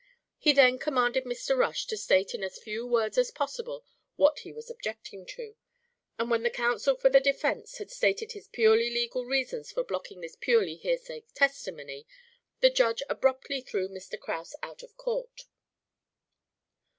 He 0.39 0.51
then 0.51 0.79
commanded 0.79 1.25
Mr. 1.25 1.55
Rush 1.55 1.85
to 1.85 1.95
state 1.95 2.33
in 2.33 2.43
as 2.43 2.57
few 2.57 2.87
words 2.87 3.19
as 3.19 3.29
possible 3.29 3.85
what 4.15 4.39
he 4.39 4.51
was 4.51 4.67
objecting 4.67 5.27
to; 5.27 5.55
and 6.17 6.31
when 6.31 6.41
the 6.41 6.49
counsel 6.49 6.95
for 6.95 7.11
the 7.11 7.19
defence 7.19 7.77
had 7.77 7.91
stated 7.91 8.31
his 8.31 8.47
purely 8.47 8.89
legal 8.89 9.25
reasons 9.27 9.71
for 9.71 9.83
blocking 9.83 10.21
this 10.21 10.35
purely 10.35 10.77
hearsay 10.77 11.23
testimony, 11.35 12.07
the 12.61 12.71
Judge 12.71 13.03
abruptly 13.11 13.61
threw 13.61 13.89
Mr. 13.89 14.19
Kraus 14.19 14.55
out 14.63 14.81
of 14.81 14.97
court. 14.97 15.43